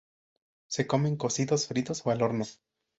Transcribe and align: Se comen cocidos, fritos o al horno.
Se 0.67 0.87
comen 0.87 1.15
cocidos, 1.15 1.67
fritos 1.67 2.01
o 2.07 2.09
al 2.09 2.23
horno. 2.23 2.45